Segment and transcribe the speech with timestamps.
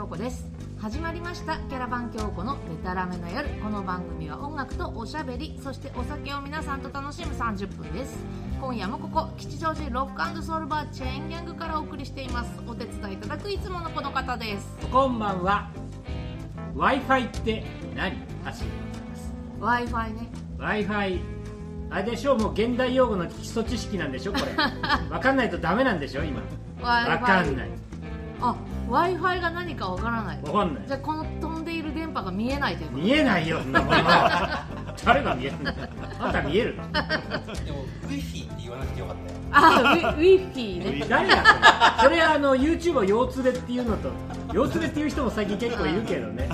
[0.00, 0.50] 京子です。
[0.78, 3.46] 始まりましたキャラバン京子のベタラメな夜。
[3.62, 8.16] この番組は音楽とおしゃべりそしてお酒を皆さんと楽しむ30分です。
[8.62, 12.50] 今夜もここ吉祥寺ロックソウルバーチェーンギャングからお送りしています。
[12.66, 14.66] お手伝いいただくいつものこの方です。
[14.90, 15.70] こんばんは。
[16.74, 17.62] w i f i って
[17.94, 18.16] 何？
[18.44, 18.70] 走り
[19.60, 20.28] w i f i ね。
[20.56, 21.20] w i f i
[21.90, 22.36] あれでしょ？
[22.38, 24.32] もう現代用語の基礎知識なんでしょ？
[24.32, 24.46] これ。
[25.10, 26.24] 分かんないとダメなんでしょ？
[26.24, 26.40] 今。
[26.80, 27.68] 分かんない。
[28.40, 28.56] あ
[28.90, 30.42] w i f i が何かわからない。
[30.42, 30.84] わかんない。
[30.84, 33.98] じゃあこの飛んでいる電波が見えないという見えないよそんなもの。
[35.04, 35.56] 誰が見える？
[35.62, 35.72] の
[36.18, 36.76] あんた見える。
[36.76, 37.00] ので
[37.70, 39.38] も Wi-Fi って言わなくてよかったよ。
[39.52, 41.06] あ Wi-Fi ね。
[41.08, 41.44] 誰や
[42.02, 44.10] それそれあの YouTube を腰つれっていうのと
[44.52, 46.48] 腰つれっていう人も最近結構いるけどね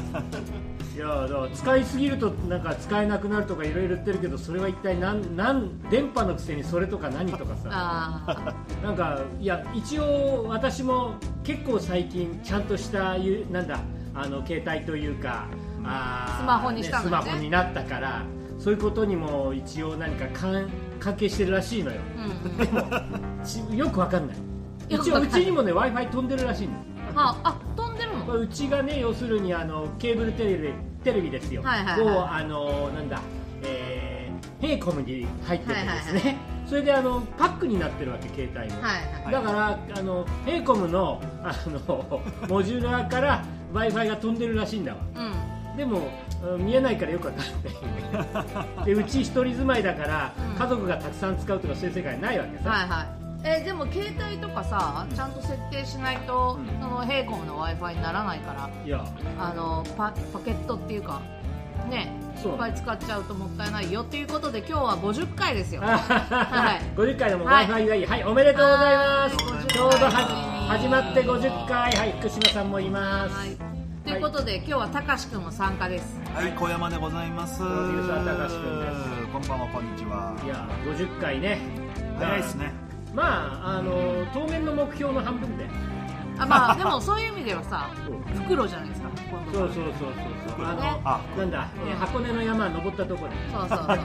[0.96, 8.46] いやだから使いすぎるとなんか使えなくなるとかいろいろ言ってるけどそれは一体何何電波のくせにそれとか何とかさ。
[8.82, 13.78] なんかいや一応私も結構最近ちゃんとしたゆなんだ
[14.14, 15.46] あの携帯というか、
[15.84, 18.22] あスマホにしたの、ね、スマホになったから
[18.58, 22.00] そういうことにも一応何か関関係してるらしいのよ、
[22.48, 24.36] うん、でもよくわかんない。
[24.88, 26.86] 一応うちにもね w i f i 飛んでるらしいんです。
[27.14, 27.85] ああ飛んでるの？
[28.34, 30.70] うちがね要するにあのケーブルテレビ
[31.04, 33.20] テレビですよ、はいはいはい、をあのなんだ、
[33.62, 46.08] えー、ベイコムに入っててですね、はいはいはい、それであのパックになってるわけ携帯も、はいはい、だからあのベイコムのあの モジュラーから w i f i が飛んでるらしいんだわ、うん、でも
[46.58, 47.44] 見えないからよくわかん
[48.76, 48.84] ない。
[48.86, 59.04] でうち一人住まいだから、家族がたくさん使うとかそういう世界ないわけさ、はいはいえでも携帯とかさちゃんと設定しないと、うん、そのヘイコムの w i f i にならないからいや。
[59.38, 61.22] あのパパケットっていうか
[61.88, 62.10] ね
[62.44, 65.80] いっぱい使っちゃうともったいないよということで今日は50回ですよ。
[65.86, 69.36] はい、50回でも w i f i がいいはい、おめでとうございます。
[69.68, 70.10] ちょうどは
[70.68, 73.56] 始まって50回はい福島さんもいます、はい、
[74.04, 76.20] ということで、今日はたかしくんも参加です。
[76.34, 77.60] はい小山でございます。
[77.60, 77.68] こん
[79.48, 80.34] ばんはこんにちは。
[80.44, 81.60] いや50回ね。
[82.18, 82.85] 早いですね
[83.16, 85.66] まああの当面の目標の半分で。
[86.38, 87.88] あまあ でもそういう意味ではさ
[88.34, 89.08] 袋じゃないですか
[89.54, 90.12] そうそうそうそう。
[90.54, 93.34] そうあの、ね、なんだ、えー、箱根の山登ったとこで。
[93.50, 93.78] そうそう。
[93.78, 93.96] そ う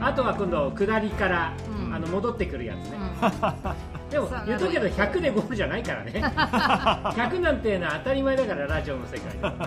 [0.00, 1.52] あとは今度下りから、
[1.86, 6.10] うん、あの戻ってくるやつね、うん、でも言うとけど100でゴールじゃないからね。
[7.14, 9.66] 100なんていうのは当たり前だからラジオの世界で。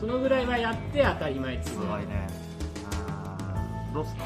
[0.00, 2.26] そのぐらいはやって当たり前っすごいね。
[3.92, 4.24] どうすか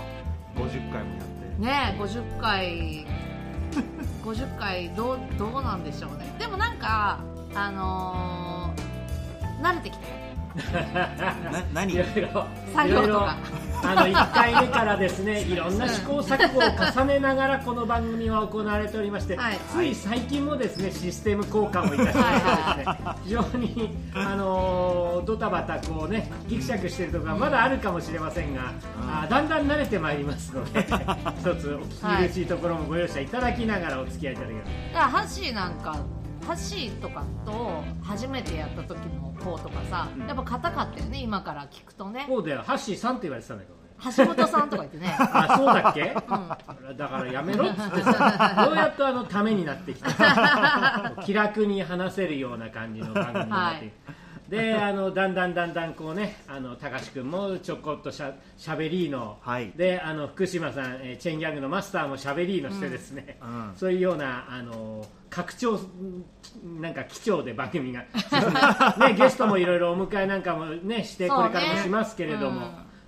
[0.55, 1.39] ？50回もやって。
[1.59, 3.07] ねえ50回
[4.25, 6.35] 50回どうどうなんでしょうね。
[6.39, 7.21] でもなんか
[7.55, 10.18] あのー、慣れてきたよ
[10.59, 11.95] な何？
[11.95, 13.37] 作業とか
[13.83, 30.81] あの1回目からですね いろんな試行錯誤を重ねながらこの番組は行われておりまして、はい、つい最近もですねシステム交換をいたしましてですね非常にあのドタバタこうねギクシャクしているところがまだあるかもしれませんが、あだんだん慣れてまいりますので
[31.41, 35.97] 一つお聞き苦しいところもご容赦いただきながらお付き合いいただければ、はい、だからハッシーなんか
[36.49, 42.25] ハッシーとかと初めてやった時の方とかさ、やっぱ硬かったよね今から聞くとね。
[42.27, 42.63] そうだよ。
[42.63, 44.17] ハッシーさんって言われてたんだけどね。
[44.17, 45.15] 橋本さんとか言ってね。
[45.21, 46.17] あそうだっけ、
[46.89, 47.69] うん、だからやめろ。
[47.69, 51.17] っつってさようやっとあのためになってきた。
[51.23, 53.93] 気楽に話せるような感じの番組になって、はい
[54.49, 65.79] であのだんだんだんだんこうねあの高志君もちょこっとしゃしゃべりの、はい、であの福島さん、えー、チェンギャングのマスターもしゃべりのしてですね、うん、そういうようなあの拡張
[66.81, 68.01] なんか貴重で番組が、
[68.99, 72.63] ね、ゲストもいろいろお迎えなんかもねしてこれからもしますけれども。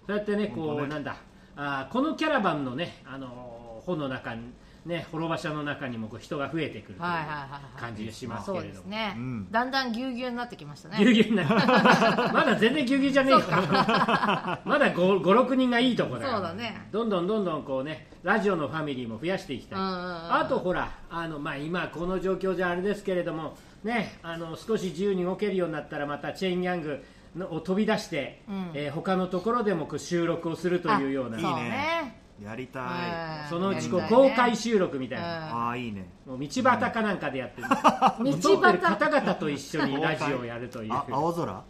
[0.07, 1.17] そう、やってねこう、ね、なんだ。
[1.57, 4.53] あこのキャラバンのねあの本の中に
[4.87, 10.99] ね、滅場所の中にもこう人が増えてくるという感じがしますけれども、そうですね、うん、だんだんぎゅうぎゅうになってきましたね。
[10.99, 11.45] ぎゅうぎゅうにな
[12.33, 13.41] まだ全然ぎゅうぎゅうじゃねえよ。
[13.41, 16.89] まだ56人がいいとこだそうだね。
[16.91, 27.05] どんどんどんどんこうねラジオのファミリーも増やしていきたい、あとほらあの、まあ、今この状況じゃあれですけれどもねあの少し自由に動けるようになったらまたチェーンギャング
[27.51, 31.39] を飛び出して、うん、えー、他のところでも収録をするというような。
[31.39, 33.49] いいねやりたい。
[33.51, 36.09] そのうちこう公開収録みたいな、ああいいね。
[36.27, 37.69] もう道端かなんかでやってる。
[37.69, 38.79] 道端。
[38.79, 40.93] 方々と一緒にラジオをやるという。
[41.11, 41.63] 青空？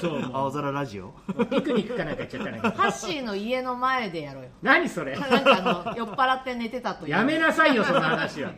[0.00, 1.12] そう青空ラジオ？
[1.50, 4.48] ピクニックかなんか行っちゃったねハッシーの家の前でやろうよ。
[4.62, 5.14] 何それ？
[5.14, 8.52] なんかあの酔っ払って寝てたとやめなさいよその話は。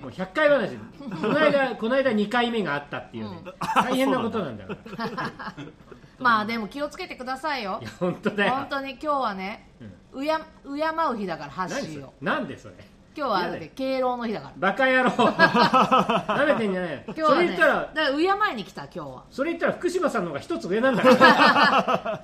[0.00, 0.76] もう100回話。
[0.76, 5.54] この間この間2回目があったっていうね、うん、大変なことなんだから
[6.20, 7.80] まあでも気をつけてくださいよ。
[7.98, 8.52] 本当だよ。
[8.52, 10.70] 本当に今日はね、うん、うや敬
[11.12, 12.74] う日だからハッシーをなんでそれ？
[13.14, 14.52] 今日はだって敬老の日だから。
[14.56, 15.10] バカ野郎。
[15.12, 16.98] 舐めてんじゃないよ。
[17.08, 18.08] 今日はねそれ言ったらだから
[18.48, 19.24] 敬いに来た今日は。
[19.30, 21.08] それ言ったら福島さんの方が一つ上なんだか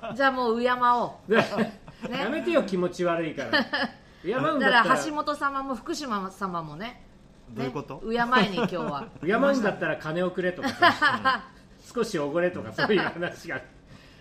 [0.01, 0.13] ら。
[0.17, 1.79] じゃあもう敬おう ね。
[2.11, 3.51] やめてよ気持ち悪いから。
[4.23, 4.83] 敬うんだったら。
[4.83, 7.05] だから橋本様も福島様もね。
[7.51, 9.03] どういうこと、ね、敬いに今日は。
[9.23, 11.43] 敬うんだったら金をくれとかさ。
[11.93, 13.59] 少しおごれとかそういう話が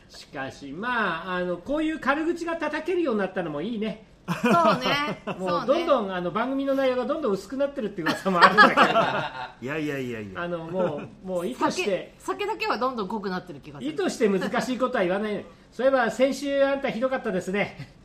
[0.08, 4.06] しかしまああのこういう軽口が叩けるようになったのもいいね。
[4.42, 5.22] そうね。
[5.38, 8.80] もうどんどんあの番組の内容がどんどん薄くなってるっていう噂もあるんだけど。
[9.62, 10.42] いやいやいやいや。
[10.42, 12.14] あのもうもう意図して。
[12.18, 13.90] 酒酒だけはどんどん濃くなってる気がする。
[13.90, 17.98] 意図して難しいことは言わないそういえば先週あんたひどかったですね。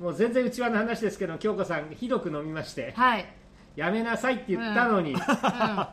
[0.00, 2.92] もう全然内輪の話ですけど京子さんひどく飲みまして。
[2.96, 3.26] はい、
[3.78, 5.18] やめなさいって言ったのに、うん、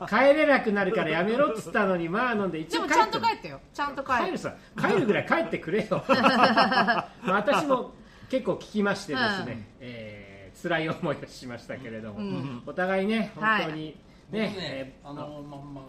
[0.08, 3.62] 帰れなくなるからやめろっつったのにまあ飲んで一応でもちゃんと帰ってよ。
[3.72, 4.26] ちゃんと帰る。
[4.26, 4.56] 帰るさ。
[4.76, 6.04] 帰るぐらい帰ってくれよ。
[6.08, 7.92] ま あ私も
[8.28, 9.66] 結構聞きましてですね、うん。
[9.82, 10.26] えー
[10.64, 12.64] 辛い思いをしましたけれども、うん。
[12.66, 13.96] お互いねはい本当に
[14.32, 15.82] 僕ね,、ね、えーあのまんま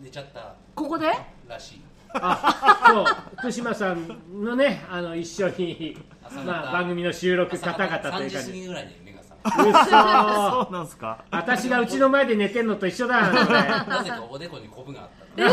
[0.00, 1.10] 寝ちゃったここで？
[1.48, 1.82] らしい。
[2.12, 3.04] あそう。
[3.38, 4.06] 福島さん
[4.44, 5.96] のねあの一緒に、
[6.44, 9.05] まあ、番組の収録方々と3いう感じ
[9.50, 11.24] そうなんすか？
[11.30, 13.30] 私がうちの前で寝てんのと一緒だ。
[13.86, 15.44] なぜかおでこにコブがあった。
[15.44, 15.46] え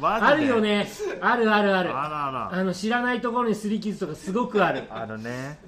[0.00, 0.88] ー、あるよね。
[1.20, 1.90] あるあるある。
[1.90, 2.50] あらあら。
[2.52, 4.84] あの知らないところに擦り傷とかすごくある。
[4.90, 5.58] あるね。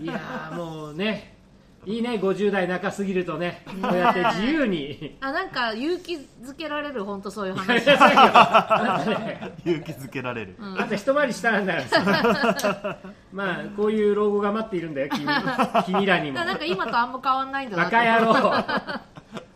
[0.00, 1.33] いやーもうね
[1.86, 5.16] いいね50代中過ぎるとねこうやって自由に。
[5.20, 7.04] あなんか勇気づけられる？
[7.04, 7.84] 本当そういう話。
[9.64, 12.98] 勇気づけられる、あんた一回り下なんだからさ
[13.32, 15.26] まあこういう老後が待っているんだよ君
[15.86, 16.38] 君らにも。
[16.44, 18.54] なんか今とあんま変わんないんだなバ野郎。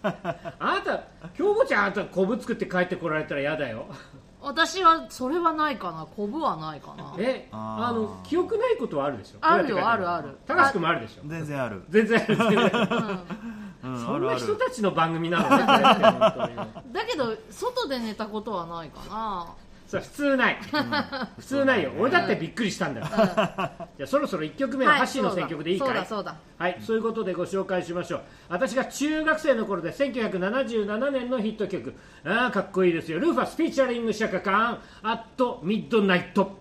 [0.03, 0.15] あ
[0.61, 1.03] なた
[1.37, 3.87] 京子ちゃんあんた昆布作って帰ってこられたら嫌だよ
[4.41, 6.07] 私はそれはないかな。
[6.07, 7.15] コブはないかな。
[7.19, 7.87] えあー。
[7.89, 9.39] あの記憶ないことはあるでしょ？
[9.41, 10.39] あるよあるある。
[10.47, 11.23] 高橋君もあるでしょ？
[11.27, 12.37] 全然ある、全然ある。
[12.37, 13.19] 全然ある。
[13.85, 15.49] うん、そんな人たちの番組なの？
[16.93, 19.47] だけど外で寝たことはないかな
[19.89, 20.59] そう普通ない、
[21.39, 21.93] 普通ないよ。
[21.99, 26.37] 俺だってびっくりしたんだよ、じゃあそろそろ1曲目ははい橋の選曲でいいかい、そうだそうだ。
[26.59, 28.21] はい、そういうことでご紹介しましょう。
[28.51, 31.95] 私が中学生の頃で1977年のヒット曲。
[32.23, 33.19] あーかっこいいですよ。
[33.19, 34.79] ルーファスピーチャリングシャカカーン。
[35.11, 36.59] アットミッドナイト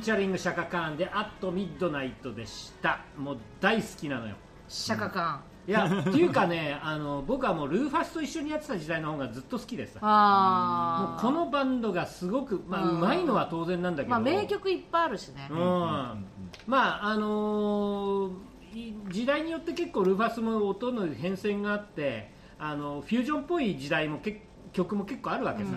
[0.00, 3.00] ーチャリングシャカカーンで「アットミッドナイト」でした。
[3.16, 4.36] もう大好きなのよ。
[4.68, 10.00] シャカカいやっていうかね あの僕はもうルーファスと一緒にやってた時代の方がずっと好きでさ。
[10.00, 12.96] ンあうこのバンドがすごく、まあ、うん。
[12.96, 15.48] うまいのは当然なんだけど、まあ名曲いっぱいあるしね。
[15.50, 25.70] うん、まああのーい時代によって結構ルーファスも音の変遷があってあのフュージョンっぽい時代もけ曲も結構あるわけさ、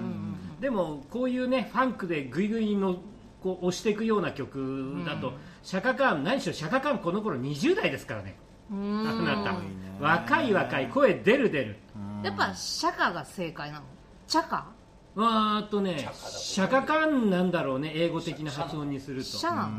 [0.60, 2.98] でもこういうねファンクでグイグイの
[3.44, 8.38] こう押していくような曲だと、シャカカーン何しろシャカカーンこの頃20代ですからね。
[8.72, 9.58] あなた
[10.04, 11.76] 若い若い声出る出る。
[12.24, 13.86] やっぱシャカが正解なの？
[14.28, 14.72] チャカ？
[15.16, 19.30] わーっとねシャカカーンなんだろうね英語的な発音にすると。
[19.30, 19.70] シャ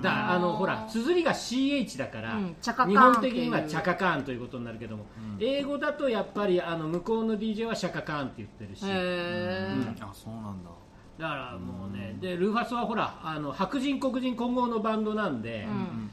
[0.00, 5.06] だあのほら綴りが CH だから、うんチャカカーン日本的にはチャカカーンということになるけども、
[5.40, 9.66] 英語だとやっぱりあの向こうの DJ はシャカカーンって言ってるし、へえ
[10.00, 10.70] あそうなんだ
[11.18, 15.66] だからもうね、でルーファスはほらあの白人黒人混合のバンドなんで、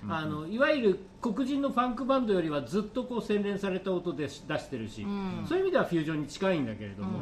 [0.09, 1.00] あのいわゆる
[1.34, 5.05] 黒人のファンクバンドよりはずっとこう洗練された音でし出してるし、
[5.48, 7.20] そういう意味ではフュージョンに近いんだけれども、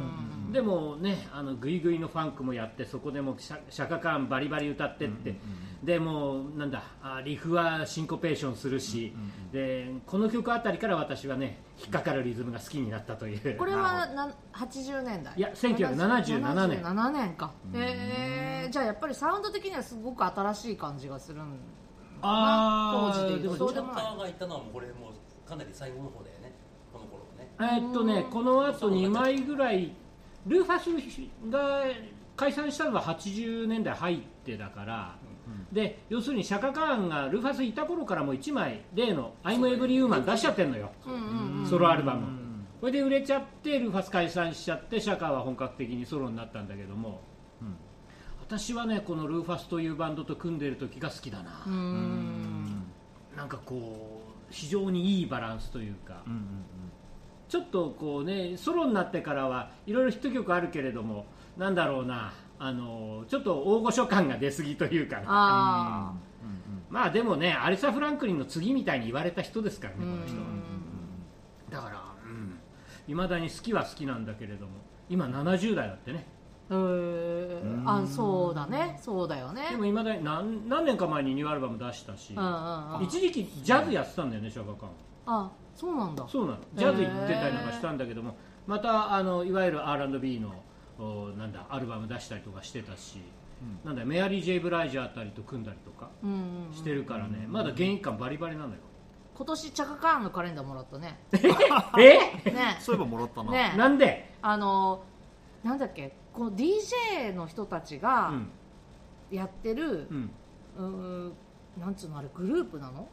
[0.52, 5.36] でもねあのグイグイのファンクもやってそこでもシャシャカカーンバリバリ歌ってって、
[5.82, 9.14] でもうなんだあリフはシンコペーションするし、
[9.52, 13.56] でこの曲あたりから私はね引っかかるリズムが好きになったという。
[13.56, 15.40] これはな80年代い。
[15.40, 17.52] や1977年77年か。
[17.72, 21.58] へえじゃあやっぱりサウンド的にはすごく新しい感じがするん
[22.24, 25.10] あー当時でそうでもないチャッカーがいたのはもうこれも
[25.46, 26.52] うかなり最後の方だよね
[26.92, 27.50] この頃ね。
[27.60, 29.92] えーっとね、この後2枚ぐらい、
[30.46, 31.84] ルーファスが
[32.36, 35.16] 解散したのは80年代入ってだから、
[35.70, 40.90] で要するにシャカカーンがルーファスいた頃からもう1枚、例の「I'm Every Human」出しちゃってるのよ、
[41.68, 42.26] ソロアルバム。
[42.80, 47.20] これで売れちゃって、ルーファス解散しちゃって、シャカは本格的にソロになったんだけども、
[48.46, 51.64] 私はね、このルーファスというバンドと組んでる時が好きだな。
[53.34, 56.22] なんかこう非常にいいバランスというか、
[57.48, 61.24] ちょっとこうねソロになってからはいろいろヒット曲あるけれども
[61.56, 65.22] なんだろうなあのちょっと大御所感が出過ぎというか。
[65.26, 66.14] あ
[66.90, 70.46] まあでもねアリサ・フランクリンの次みたいに言われた人ですからねこの人は。
[71.70, 72.04] だから
[73.08, 74.72] いま、未だに好きは好きなんだけれども
[75.08, 76.26] 今70代だってね
[76.70, 78.98] あへえあそうだね。
[79.02, 79.68] そうだよね。
[79.70, 83.04] でもいまだに何何年か前にニューアルバム出したし、うんうんうん。
[83.04, 84.90] 一時期ジャズやってたんだよねシャカカン。
[85.26, 86.26] あそうなんだ。
[86.28, 90.52] そうなのジャズ行ってたりなんかしたんだけどもまたあのいわゆる R&B の
[90.98, 93.18] おなんだアルバム出したりとかしてたし、
[93.84, 96.30] なんだメアリー・ジェイ・ブライジャーあたりと組んだりとかうん
[96.68, 98.76] うんしてるからね、まだ現役感バリバリなのよ。
[99.36, 101.18] 今年チャカカーンのカレンダーもらったね。
[101.98, 102.18] え？
[102.52, 102.76] ね。
[102.78, 103.50] そういえばもらったな。
[103.50, 103.74] ね。
[103.76, 105.02] なんで、あの
[105.64, 106.16] なんだっけ？
[106.34, 108.48] この DJ の人たちうがん。
[109.30, 110.30] やってるうん、
[110.76, 111.32] うーん
[111.80, 113.08] なんつうのあれグループなの？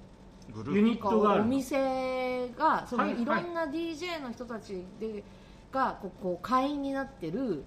[0.49, 3.25] ユグルーニットがあるお店がそのはいい。
[3.25, 5.23] ろんな DJ の人たちで
[5.71, 7.63] がこうこう会員になってる、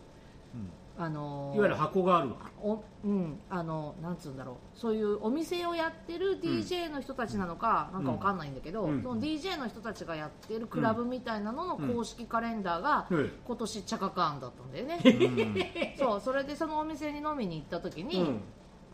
[0.97, 2.37] あのいわゆる箱があるわ。
[2.63, 4.79] おうんあのなんつうんだろう。
[4.79, 9.03] そういうお店をやってる DJ の人たちなのか、なんかわかんないんだけど、うん。
[9.03, 18.41] その DJ の人たちがやってるクラブみたいなのの公式カレンダーが、うん今年チャカカーンだったんだよね、 そうそれでそのお店に飲みに行った時に、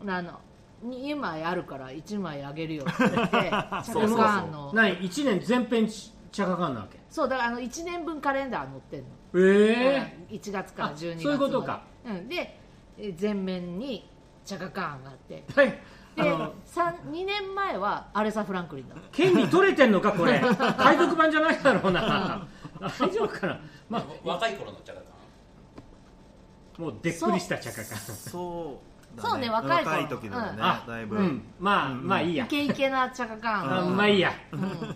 [0.07, 0.39] あの
[0.83, 4.71] 2枚あるから1枚あげるよって言って チャカカーンの。
[4.73, 6.99] 何1年全編チチャカカンなわけ。
[7.09, 9.05] そうだからあの1年分カレンダー載ってんの、
[9.35, 10.35] ええ。
[10.35, 11.21] 1月から12月まで。
[11.23, 12.57] そういうことか、うん、で
[12.97, 14.07] え全面に
[14.45, 15.43] チャカカーンがあって。
[15.55, 15.79] はい。
[16.17, 20.39] あでの三2年前はアレサ・フランクリンだ権利取れてんのかこれ。
[20.77, 22.47] 海賊版じゃないだろうな。
[22.79, 23.59] 大丈夫かな。
[23.89, 27.97] まあ若い頃のチャカカもうでっくりしたチャカカン。
[28.15, 28.90] そう。
[28.90, 30.07] だそうね若い頃。
[30.07, 31.41] 時だよねあだいぶ、うん。
[31.59, 32.45] まあ、まあいいや。
[32.45, 34.33] イケイケなチャカカあのまあいいや、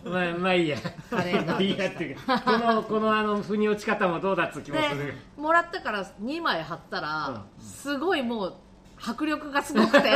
[0.06, 0.78] まあまあいいや。
[1.10, 5.06] カレーいいやっていうかこのこのあの腑に落ち方もどうだっつう気もする。
[5.06, 7.28] でもらったから2枚貼ったら、
[7.60, 7.64] うん。
[7.64, 8.56] すごいもう
[9.02, 10.12] 迫力がすごくて。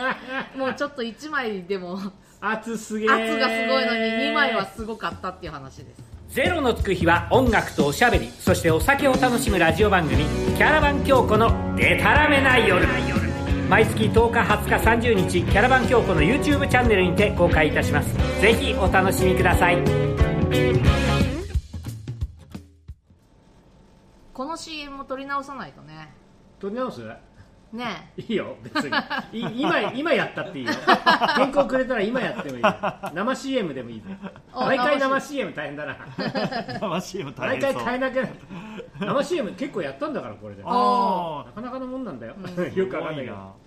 [0.56, 1.98] もうちょっと1枚でも
[2.40, 3.08] 圧すげえ。
[3.08, 6.12] 圧がすごいのに2枚はすごかったっていう話です。
[6.32, 10.24] ゼロのつく日は音楽とおしゃべりそしてお酒を楽しむラジオ番組
[10.56, 12.86] 「キャラバン京子のデタラメな夜」
[13.72, 18.14] 毎月10日20日30日キャラバン京子の YouTube チャンネルにて公開いたします。
[18.38, 19.78] ぜひお楽しみください。
[24.34, 26.12] この CM も撮り直さないとね。
[26.60, 27.00] 撮り直す？
[27.72, 28.12] ね。
[28.18, 28.94] いいよ別に。
[29.32, 30.72] い今今やったっていいよ。
[30.74, 32.74] 原稿くれたら今やってもいいよ。
[33.14, 34.02] 生 CM でもいい
[34.54, 35.96] 毎回生生 CM 大変だな。
[36.78, 37.84] 生 CM 大毎変そう。
[37.84, 38.28] 回変えなきゃ
[39.00, 40.62] 生 CM 結構やったんだからこれで。
[40.62, 42.34] なあかなかのもんなんだよ。
[42.74, 43.61] よくわかんないけど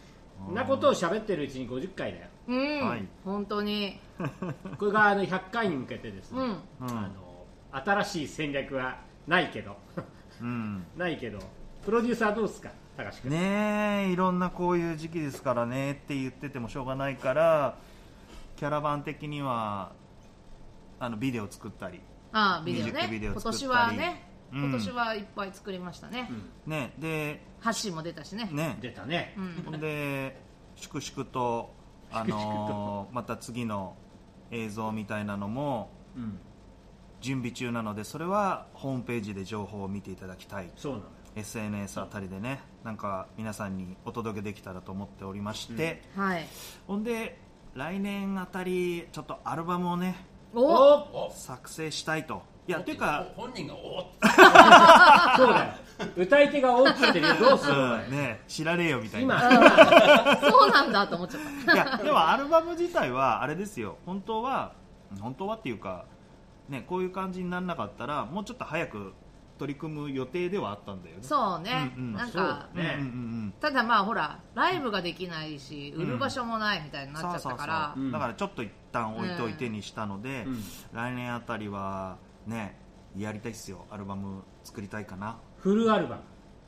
[0.45, 2.27] そんなことを喋ってるうちに50回だよ。
[2.47, 3.07] うん、はい。
[3.23, 3.99] 本当に。
[4.79, 6.47] これがあの100回に向けてですね、うん。
[6.47, 8.97] うんあの新しい戦略は
[9.27, 9.75] ないけど。
[10.41, 10.85] うん。
[10.97, 11.39] ないけど。
[11.83, 12.69] プロデューサーどうですか？
[12.97, 13.31] 高橋君。
[13.31, 17.75] ねえいろんなこういう時期ですからねって言っててもしょうがないから
[18.55, 19.91] キャラバン的には
[20.99, 21.99] あのビデオ作ったり
[22.31, 23.65] ああビデオミュージックねビデオ作ったり。
[23.65, 26.29] 今年はね、うん今年はいっぱい作りましたね、
[26.65, 28.49] ねでハッシーも出たしね。
[28.51, 28.77] ね。
[28.81, 29.35] 出たね、
[29.67, 29.79] うん。
[29.79, 30.39] で
[30.75, 31.73] 粛々と
[32.11, 33.95] あのーまた次の
[34.51, 36.39] 映像みたいなのもうん。
[37.21, 40.69] 準備中なのでそれはホームページで情報を見ていただきたい。
[40.75, 41.09] そうなのよ。
[41.35, 46.47] SNS あたりでねなんか皆さんにお届けできたらと思っておりまして、はい。
[46.87, 47.39] ほんで
[47.73, 50.15] 来年あたりちょっとアルバムをね
[50.53, 51.31] お！
[51.33, 54.05] 作成したいといやっていうか、本人がおっ
[55.37, 55.73] そうだよ。
[56.17, 59.35] 歌い手が大きくてねどうするんね知らねえよみたい今。
[59.35, 61.73] なそうなんだと思っちゃった。
[61.73, 63.97] いやでもアルバム自体はあれですよ。
[64.05, 64.73] 本当は
[65.21, 66.05] 本当はっていうか
[66.67, 69.13] ねこういう感じにならなかったらもうちょっと早く
[69.57, 71.21] 取り組む予定ではあったんだよね。
[71.23, 72.13] そうね、うんうん。
[72.13, 72.79] なんかう。
[72.79, 82.77] んただまあほらライブができないし売る場所もないみたいになっちゃったから、だからちょっと一旦置いといてにしたので、うん来年あたりはね
[83.17, 85.37] やりたいっすよアルバム作りたいかな。
[85.57, 86.21] フルアルバム。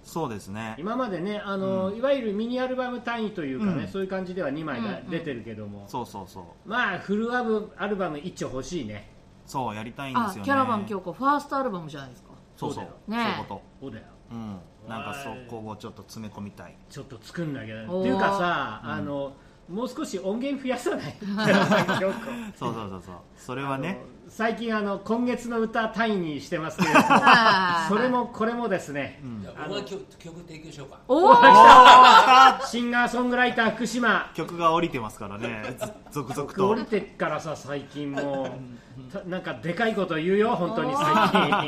[0.04, 0.76] そうですね。
[0.78, 3.88] 今までねあの、いわゆるミニアルバム単位というかね、うん。
[3.90, 6.70] そういう感じでは2枚がうんうん出てるけども、そうそうそう。
[6.70, 9.10] まあフルアルアルバム一丁欲しいね。
[9.46, 10.42] そうやりたいんですよね。
[10.42, 12.30] あキャラバン京子ファーストアルバムじゃないですか。
[12.56, 12.86] そうそう。
[12.86, 13.26] そうだよ。
[13.26, 14.04] ねそういうこそうだよ。
[14.30, 14.60] とうん。
[14.88, 16.78] なんかそこをちょっと詰め込みたい。
[16.90, 19.34] ちょっと作んなきゃっていうかさ、あの
[19.70, 21.16] もう少し音源増やさない。
[22.58, 23.16] そうそうそうそう。
[23.36, 24.00] それはね。
[24.30, 27.00] 最近あの今月の歌単位にしてますけれど
[27.88, 31.00] それもこれもですね、じゃあ曲曲提供しようか。
[31.08, 31.36] おお
[32.68, 34.30] シンガーソングライター福島。
[34.34, 35.76] 曲が降りてますからね。
[35.78, 36.70] ず続々と。
[36.70, 39.12] 降りてっからさ最近もう。
[39.12, 41.68] たなんかでかいこと言うよ本当に最近。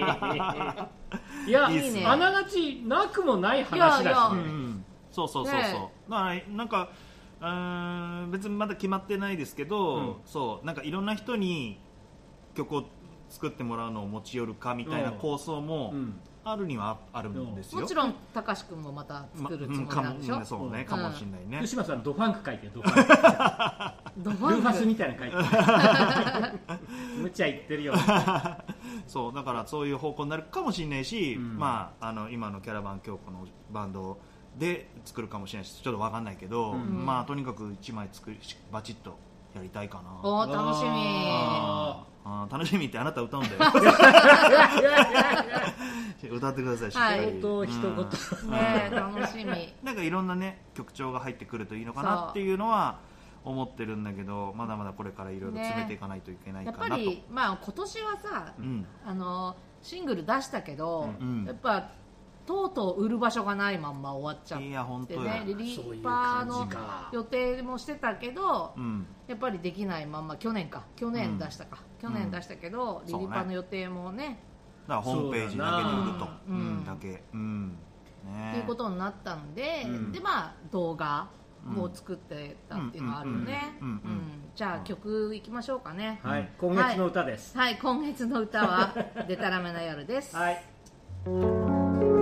[1.48, 2.06] いやいいっすね。
[2.06, 4.28] あながちなくもない話だし、ね、いやいや。
[4.28, 6.90] うんそうそうそうそう、ねだからなんか
[7.42, 10.16] うーん別にまだ決まってないですけど、うん。
[10.26, 11.80] そうなんかいろんな人に
[12.56, 12.84] 曲を
[13.30, 16.20] 作ってもらうのを持ち寄るかみたいなうん構想もうん。
[16.44, 20.86] あるにはあるんですよ、もちろん高橋君もまた作るつもりなんでしょ、まうんかもそうね、うん。
[20.86, 21.58] かもしれないね。
[21.60, 24.24] 福、島さんドファンク書いてドファンク。
[24.24, 26.60] ドルーファスみたいなの書いて
[27.22, 27.94] 無茶言ってるよ。
[29.06, 31.58] そうだからそういう方向になるかもしれないし、うん。
[31.58, 34.18] まあ、あの今のキャラバン京子のバンド
[34.60, 37.06] で作るかもしれないしちょっと分かんないけど、ん。
[37.06, 38.38] まあ、とにかく1枚作り
[38.72, 39.18] バチッと
[39.56, 40.20] やりたいかな。
[40.22, 40.90] おー楽しみ。
[41.32, 43.56] ああー楽しみってあなた歌うんだよ。
[46.32, 48.52] 歌ってくださいしっかり、はい一言、うん。
[48.52, 49.74] ねえ楽しみ。
[49.82, 53.00] なんかいろんなね曲調が入ってくるといいのかなっていうのは
[53.46, 58.86] 思ってるんだけどまだまだこれからいろいろ詰めていかないといけないやっかなと、ぱり、まあ、今年はさ、うん。
[59.06, 61.46] あのシングル出したけど、うん。
[61.46, 61.92] やっぱ
[62.50, 66.68] とうとう売る場所がないまんま終わっちゃっていや本当よ、ねリリーパーの
[67.12, 69.06] 予定もしてたけど、うん。
[69.28, 70.36] やっぱりできないまんま。
[70.36, 70.84] 去年か。
[70.96, 74.40] 去年出したか、去年出したけど、リリーパーの予定もね。
[74.88, 76.56] だからホームページだけで売ると、うん。
[76.56, 76.86] うん。
[76.86, 77.24] だけ。
[77.32, 77.68] うん。
[78.26, 78.50] ね。
[78.50, 80.12] っていうことになったんで、うん。
[80.12, 81.28] でまあ動画
[81.64, 84.22] も作ってたっていうのがあるよね、うんうんうんうんうん。
[84.56, 86.50] じゃあ曲いきましょうかね、はい。
[86.58, 87.56] 今月の歌です。
[87.56, 87.78] はい。
[87.78, 88.96] 今月の歌は
[89.28, 92.19] 「でたらめな夜」です、はい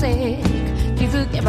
[0.00, 1.42] ミュージッ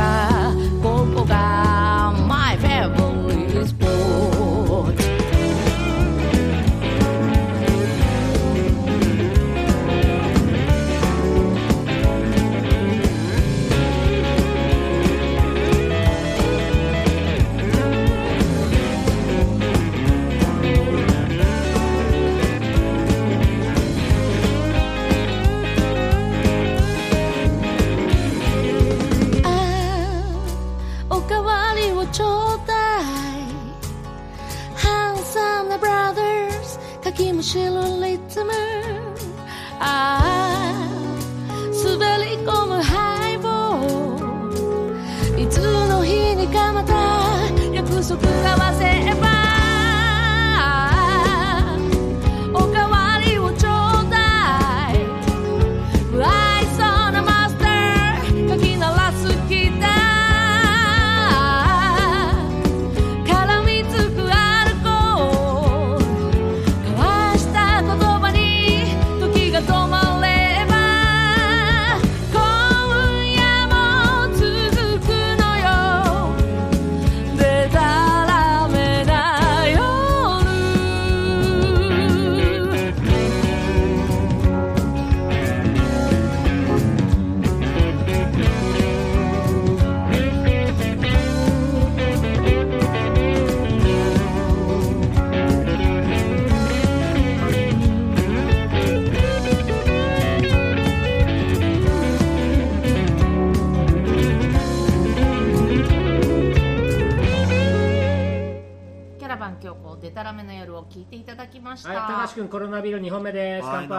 [109.29, 113.65] ラバン京子デタラメな夜を聞いていただきました、はい、高橋君コロナビール2本目です。
[113.65, 113.97] はい乾杯。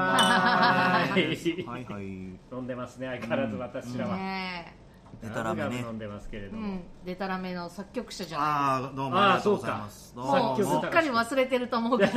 [1.65, 4.17] はいはい飲んでますね、相変わらず私らは。
[4.17, 4.77] ね
[5.23, 6.67] デタラメね飲んでますけれ、ども。
[6.67, 12.13] うん、デタラメの作曲者じゃないああどうもありがとうございますうもうす作曲っかり忘れてると思うけど、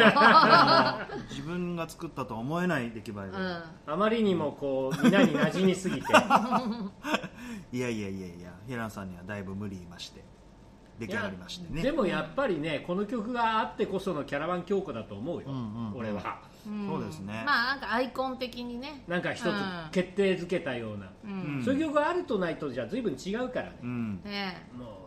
[1.29, 6.13] 自分が作ったとは思えない出来栄えで、うん、あまりにもこう、皆に馴染みすぎて。
[7.71, 10.23] いやいやいやいや平野さんにはだいぶ無理言いまして
[10.99, 11.81] 出来上がりましてね。
[11.81, 15.97] でもやっぱりね、この曲があってこそのキャラバンキョウコだと思うよ、うんうんうん。
[15.97, 16.41] 俺は。
[16.63, 19.03] そうですね、まあなんかアイコン的にね。
[19.07, 19.53] なんか一つうん。
[19.91, 21.11] 決定づけたような、
[21.63, 24.21] そういう曲があるとないとじゃ随分違うからね、うん。
[24.23, 25.02] ねもう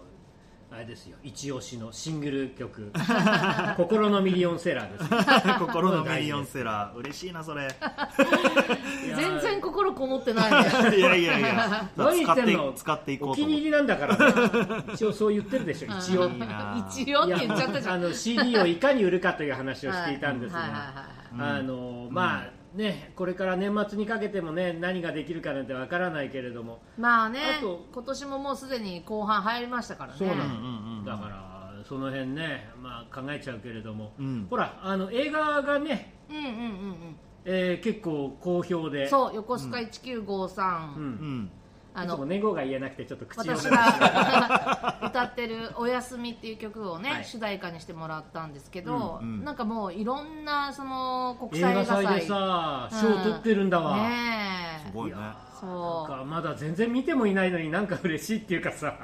[0.76, 1.16] あれですよ。
[1.22, 2.92] 一押しのシングル曲。
[3.78, 5.54] 心のミリオンセラーですよ。
[5.58, 6.98] 心のミリオンセラー。
[6.98, 7.62] 嬉しいなそれ。
[7.64, 10.98] え 全然心こもってないね。
[10.98, 11.88] いやいやいや。
[11.96, 12.72] 何言使ってんの？
[12.74, 15.88] 使っていこおうと思って気に入りなんだから、ね、一応そう言ってるでしょ。
[15.98, 16.28] 一応。
[16.28, 17.94] いいな一応って言っちゃったじゃん。
[17.94, 21.40] あの CD をいかに売るかという話をしていたんですが、はい。
[21.40, 26.80] あのまあねこれから年末にかけてもね何ができるかなんてわからないけれども。
[26.98, 30.18] まあねあと今年ももうすでに後半入りましたからね。
[30.18, 31.04] そうなんうんうん。
[31.04, 34.46] だからその辺ねまあ考えちゃうけれども、うん。
[34.48, 39.04] ほらあの映画がね、うんうんうんえー結構好評で。
[39.04, 41.02] うんそう横須賀1953、うん。
[41.02, 41.50] うん。
[41.50, 41.65] あい
[42.04, 47.24] つものネゴが言えなくてちょっと口を私が歌ってる「おやすみ」っていう曲をね、はい。
[47.24, 49.44] 主題歌にしてもらったんですけど、うんうん。
[49.44, 54.86] なんかもういろんなその国映画際映画祭祭でさ賞取ってるんだわ、ねえ。
[54.88, 55.16] すごいね。
[55.60, 56.10] そう。
[56.10, 58.94] なんかまだ全然見てもいないのになんか嬉しいっていうかさ。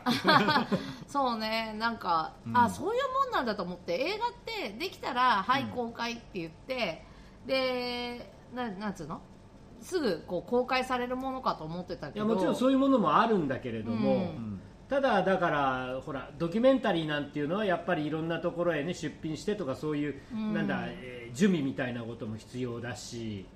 [1.09, 1.74] そうね。
[1.78, 2.57] なんか、うん。
[2.57, 3.94] あそういうもんなんだと思って。
[3.94, 7.05] 映画ってできたら「はい公開」って言って、
[7.46, 9.20] でななんつうの？
[9.83, 12.27] すぐこう公開されるものかと思ってたけど。
[12.27, 14.21] いやもちろんそういうものもあるんだけれども、うん。
[14.21, 14.61] うん。
[14.88, 20.55] ただだからほらドキュメンタリーなんていうのはやっぱりいろんなところへね出品してとかそういう、うん。
[20.55, 23.47] なんだ、えー準備みたいなことも必要だし、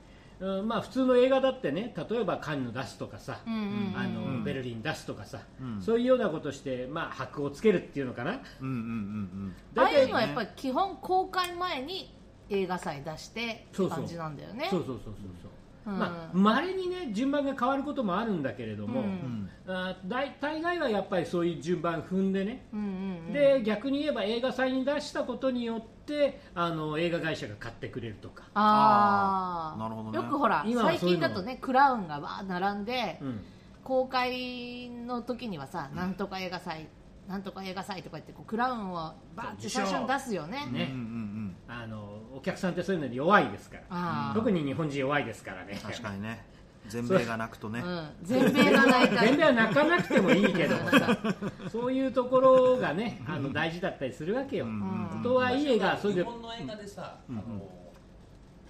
[0.41, 3.67] うん、まあ普通の映画だってね例えばカンヌ出すとかさ、うんうんうん。
[3.67, 4.09] うんあ
[4.39, 5.83] のベルリン出すとかさ、うん。
[5.83, 8.41] そういうようなことしてまあ箔をつけるっていうのかな。
[8.62, 12.15] うんうんうんああいうのはねやっぱり基本公開前に
[12.49, 14.69] 映画祭出してって感じなんだよね。
[14.71, 15.56] そうそうそうそうそう、うん
[15.87, 19.51] まあ稀にね順番が変わることもあるんだけれども、うん。
[19.66, 19.75] うん。
[19.75, 22.87] あ大大概はやっぱりそういう順番踏んでね、うんうん
[23.29, 23.33] うん。
[23.33, 29.83] で逆に言えば映画祭に出したことによってあの映画会社が買ってくれるとか、あああー。
[29.83, 30.16] なるほどね。
[30.16, 33.40] よくほら最近だとねクラウンがわー並んで、うん。
[33.85, 36.88] 公開の時にはさ、なんとか映画祭
[37.29, 40.66] なんとか映画祭とか言ってこうクラウンをバーって最初に出すよね。
[40.72, 40.88] ね。
[40.92, 41.57] うんうん。
[41.68, 44.33] あのお客さんってそういうのに弱いですから。
[44.35, 45.72] 特に日本人弱いですからね。
[45.72, 46.44] うん確かにね。
[46.87, 47.85] 全米が泣くとね、う。
[47.85, 51.18] ん、全米が泣いた全米は泣かなくてもいいけどもさ。
[51.72, 55.20] そういうところがねあの大事だったりするわけよ、うん。
[55.22, 57.42] とはいえがそれで日本の映画でさ、あの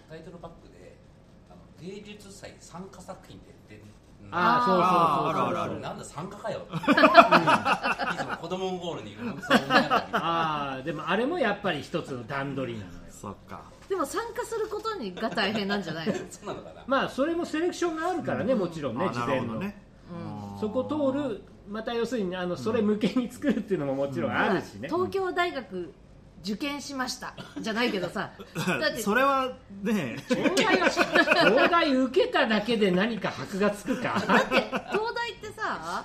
[0.09, 0.97] タイトルバックで
[1.51, 3.85] あの芸術祭参加作品って出て
[4.31, 6.67] ああそうそうそうそうあるあるあるなんだ参加かよ。
[6.73, 9.13] いつも子供ゴールに。
[9.13, 9.21] いる
[10.13, 13.63] ああでもあれもやっぱり一つの段取りなのよそっか。
[13.89, 16.15] でも参加することにが大変なんじゃないの？
[16.31, 19.83] そうなのかな、まあそれもセレクションがあるからね、もちろんねあな事前の、るほどね、
[20.55, 20.61] うん。
[20.61, 25.93] そこ通るまた要するにあのそれ向けに作るっていうのももちろんあるしね、東京大学
[26.43, 27.35] 受験しました。
[27.59, 28.31] じゃないけどさ。
[28.55, 30.17] だってそれはね。
[30.29, 34.23] 東大は東大受けただけで何か箔がつくか。
[34.27, 34.55] だって
[34.93, 36.05] 東大ってさ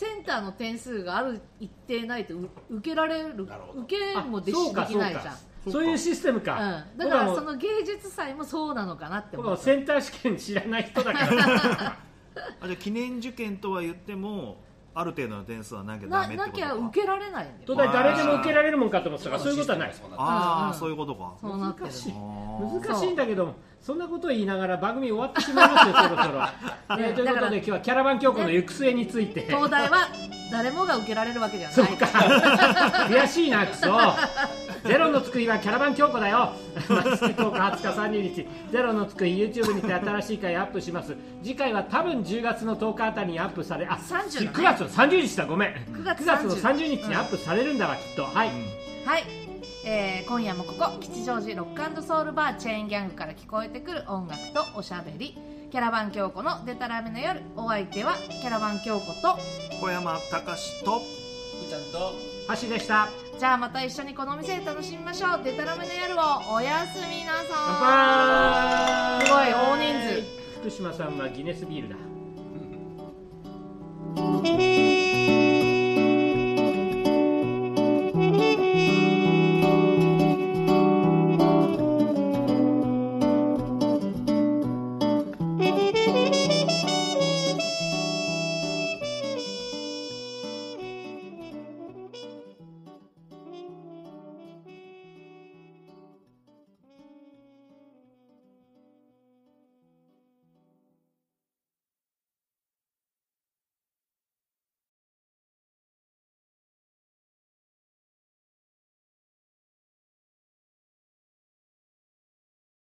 [0.00, 5.70] センターの点数がある一定ないとう受けられる受けもできそうかできないじゃん。
[5.70, 11.98] そういうシステムか、うん、だからその芸術祭もそうなのかなって僕思うはセンター試験知らない人だから。
[12.62, 16.68] あじゃあ記念受験とは言ってもある程度の点数はなきゃダななきメってことか。
[16.68, 17.56] ゃ受けられないんだよ。
[17.66, 21.34] 東大誰でも受けられるもんかと思ってたからそういうことはないそうなあそういうことか。
[21.40, 22.12] そうなってる難しい。
[22.12, 26.40] 難しいんだけどもそんなことを言いながら番組終わってしまいますよそろそろ、
[26.98, 30.08] え ーということで今日はキャラバン教皇の行く末について、東大は
[30.50, 31.76] 誰もが受けられるわけじゃない。
[31.76, 32.06] そうか。
[33.08, 33.88] 悔しいなクソ
[34.84, 36.52] ゼロのつく日はキャラバン強固だよ。
[36.88, 37.86] 毎月10日20日
[38.18, 38.48] 30日。
[38.72, 41.16] ゼロのつく日 YouTube にて新しい回アップします。
[41.42, 44.48] 次回は多分10月の10日あたりにアップされあ30だね。
[44.54, 45.46] 9月の30日だ。
[45.46, 45.68] ごめん。
[45.70, 48.24] 9月の30 30日にアップされるんだわ、きっと。
[48.24, 48.48] はい、
[49.04, 49.24] はい、
[49.84, 55.36] えー今夜もここ吉祥寺ロックソウルバーチェーンギャングから聞こえてくる音楽とおしゃべり。
[55.70, 57.40] キャラバン京子のデタラメの夜。
[57.56, 59.38] お相手はキャラバン京子と
[59.80, 61.00] 小山隆と
[61.70, 62.14] ちゃんと。
[62.60, 63.08] 橋でした。
[63.38, 65.44] じゃあまた一緒にこの店で楽しみましょう。
[65.44, 66.54] デタラメの夜を。
[66.54, 69.24] おやすみな乾さい。
[69.24, 69.26] 杯。
[69.26, 70.60] すごい大人数。
[70.60, 71.94] 福島さんはギネスビールだ